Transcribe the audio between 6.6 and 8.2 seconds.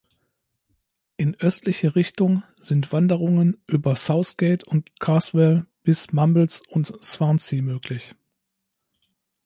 und Swansea möglich.